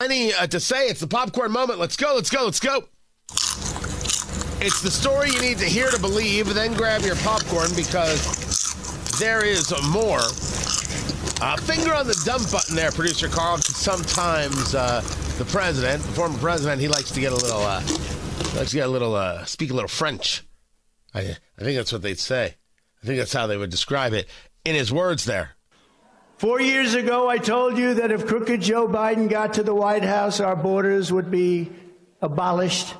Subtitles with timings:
[0.00, 0.88] Plenty uh, to say.
[0.88, 1.78] It's the popcorn moment.
[1.78, 2.84] Let's go, let's go, let's go.
[4.62, 6.54] It's the story you need to hear to believe.
[6.54, 10.20] Then grab your popcorn because there is more.
[11.42, 13.58] Uh, finger on the dump button there, producer Carl.
[13.58, 15.02] Sometimes uh,
[15.36, 17.80] the president, the former president, he likes to get a little, uh,
[18.56, 20.42] likes to get a little, uh, speak a little French.
[21.12, 22.54] I, I think that's what they'd say.
[23.02, 24.28] I think that's how they would describe it
[24.64, 25.56] in his words there.
[26.40, 30.04] Four years ago, I told you that if crooked Joe Biden got to the White
[30.04, 31.70] House, our borders would be
[32.22, 32.94] abolished,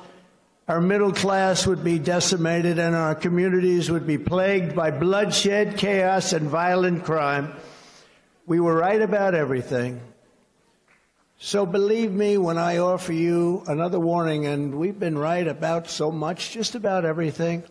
[0.67, 6.33] our middle class would be decimated, and our communities would be plagued by bloodshed, chaos,
[6.33, 7.51] and violent crime.
[8.45, 10.01] We were right about everything.
[11.39, 16.11] So believe me when I offer you another warning, and we've been right about so
[16.11, 17.63] much, just about everything.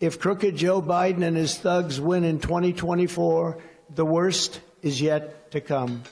[0.00, 3.58] If crooked Joe Biden and his thugs win in 2024,
[3.94, 6.02] the worst is yet to come.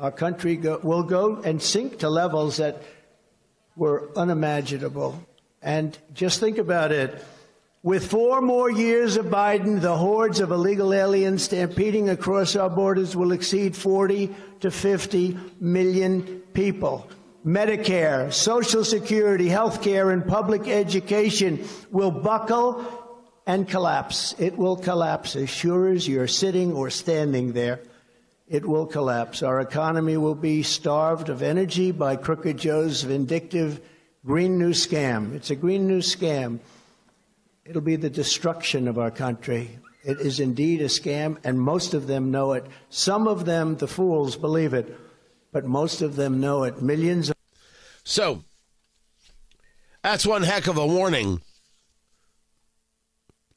[0.00, 2.82] Our country go, will go and sink to levels that
[3.76, 5.22] were unimaginable.
[5.62, 7.22] And just think about it.
[7.82, 13.14] With four more years of Biden, the hordes of illegal aliens stampeding across our borders
[13.14, 17.08] will exceed 40 to 50 million people.
[17.46, 22.84] Medicare, Social Security, health care, and public education will buckle
[23.46, 24.34] and collapse.
[24.36, 27.80] It will collapse as sure as you're sitting or standing there.
[28.48, 29.42] It will collapse.
[29.42, 33.80] Our economy will be starved of energy by Crooked Joe's vindictive
[34.24, 35.34] Green New Scam.
[35.34, 36.60] It's a Green New Scam.
[37.64, 39.78] It'll be the destruction of our country.
[40.04, 42.64] It is indeed a scam, and most of them know it.
[42.90, 44.96] Some of them, the fools, believe it,
[45.50, 46.80] but most of them know it.
[46.80, 47.36] Millions of.
[48.04, 48.44] So,
[50.04, 51.40] that's one heck of a warning.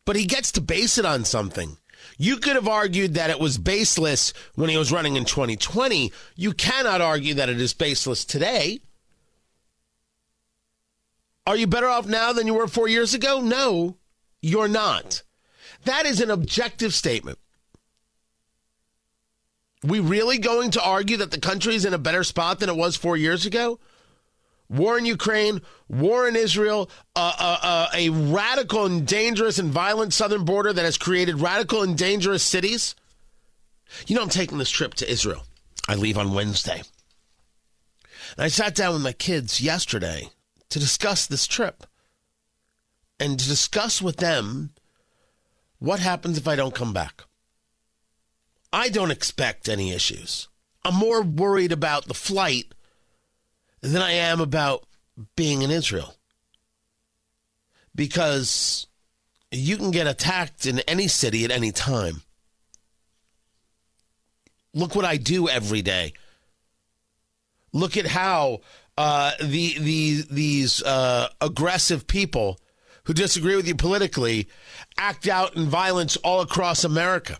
[0.06, 1.78] But he gets to base it on something.
[2.18, 6.12] You could have argued that it was baseless when he was running in 2020.
[6.36, 8.82] You cannot argue that it is baseless today.
[11.48, 13.42] Are you better off now than you were four years ago?
[13.42, 13.98] No,
[14.42, 15.24] you're not.
[15.86, 17.40] That is an objective statement.
[19.84, 22.76] We really going to argue that the country is in a better spot than it
[22.76, 23.80] was four years ago?
[24.70, 30.14] War in Ukraine, war in Israel, uh, uh, uh, a radical and dangerous and violent
[30.14, 32.96] southern border that has created radical and dangerous cities.
[34.06, 35.44] You know, I'm taking this trip to Israel.
[35.88, 36.84] I leave on Wednesday.
[38.38, 40.30] And I sat down with my kids yesterday
[40.70, 41.88] to discuss this trip
[43.20, 44.72] and to discuss with them
[45.80, 47.24] what happens if I don't come back.
[48.72, 50.48] I don't expect any issues.
[50.86, 52.74] I'm more worried about the flight
[53.82, 54.86] than I am about
[55.36, 56.16] being in Israel.
[57.96, 58.88] Because
[59.52, 62.22] you can get attacked in any city at any time.
[64.74, 66.14] Look what I do every day.
[67.74, 68.62] Look at how
[68.98, 72.60] uh, the, the, these uh, aggressive people
[73.06, 74.48] who disagree with you politically
[74.98, 77.38] act out in violence all across America.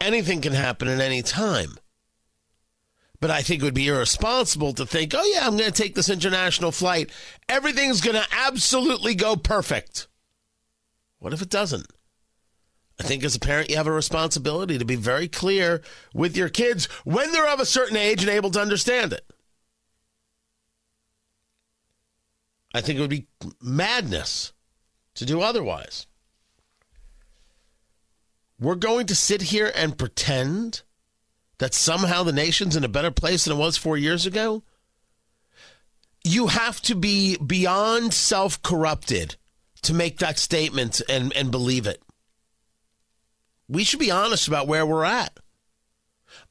[0.00, 1.76] Anything can happen at any time.
[3.22, 5.94] But I think it would be irresponsible to think, oh, yeah, I'm going to take
[5.94, 7.08] this international flight.
[7.48, 10.08] Everything's going to absolutely go perfect.
[11.20, 11.86] What if it doesn't?
[12.98, 16.48] I think as a parent, you have a responsibility to be very clear with your
[16.48, 19.24] kids when they're of a certain age and able to understand it.
[22.74, 23.28] I think it would be
[23.60, 24.52] madness
[25.14, 26.08] to do otherwise.
[28.58, 30.82] We're going to sit here and pretend
[31.62, 34.62] that somehow the nation's in a better place than it was four years ago?
[36.24, 39.36] You have to be beyond self corrupted
[39.82, 42.02] to make that statement and, and believe it.
[43.68, 45.38] We should be honest about where we're at.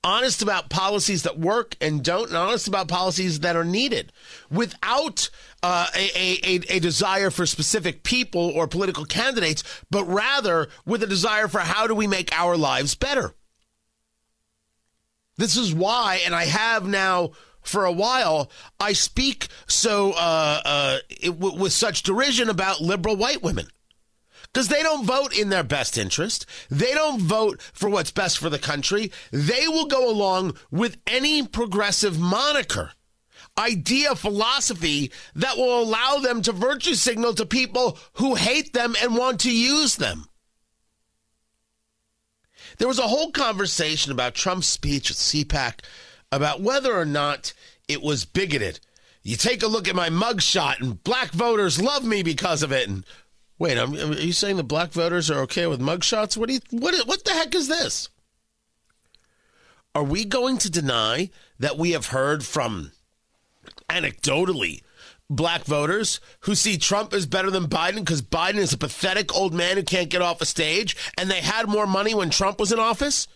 [0.04, 4.12] Honest about policies that work and don't, and honest about policies that are needed
[4.50, 5.30] without
[5.64, 11.08] uh, a, a, a desire for specific people or political candidates, but rather with a
[11.08, 13.34] desire for how do we make our lives better.
[15.42, 17.32] This is why, and I have now
[17.64, 23.16] for a while, I speak so uh, uh, it, w- with such derision about liberal
[23.16, 23.66] white women.
[24.44, 26.46] Because they don't vote in their best interest.
[26.70, 29.12] They don't vote for what's best for the country.
[29.32, 32.92] They will go along with any progressive moniker
[33.58, 39.18] idea, philosophy that will allow them to virtue signal to people who hate them and
[39.18, 40.28] want to use them.
[42.82, 45.82] There was a whole conversation about Trump's speech at CPAC
[46.32, 47.54] about whether or not
[47.88, 48.80] it was bigoted.
[49.22, 52.90] You take a look at my mugshot, and black voters love me because of it.
[52.90, 53.06] And
[53.60, 56.36] wait, are you saying the black voters are okay with mugshots?
[56.36, 58.10] What do you, what, what the heck is this?
[59.94, 61.30] Are we going to deny
[61.60, 62.94] that we have heard from
[63.92, 64.82] anecdotally
[65.36, 69.54] black voters who see Trump as better than Biden because Biden is a pathetic old
[69.54, 72.72] man who can't get off a stage and they had more money when Trump was
[72.72, 73.28] in office?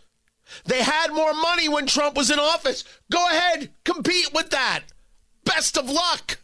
[0.65, 2.83] They had more money when Trump was in office.
[3.11, 4.81] Go ahead, compete with that.
[5.43, 6.39] Best of luck.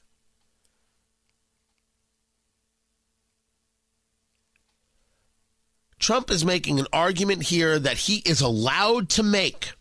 [6.00, 9.74] Trump is making an argument here that he is allowed to make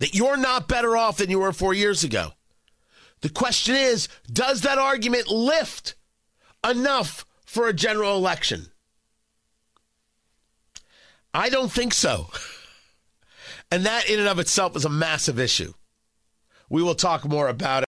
[0.00, 2.32] that you're not better off than you were four years ago.
[3.22, 5.94] The question is does that argument lift
[6.68, 8.66] enough for a general election?
[11.34, 12.28] I don't think so.
[13.72, 15.72] And that, in and of itself, is a massive issue.
[16.68, 17.80] We will talk more about it.